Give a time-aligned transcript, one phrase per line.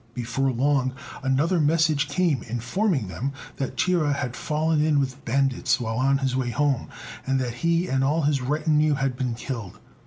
[0.15, 5.97] Before long another message came, informing them that Chia had fallen in with bandits while
[5.97, 6.87] on his way home,
[7.27, 9.77] and that he and all his retinue had been killed.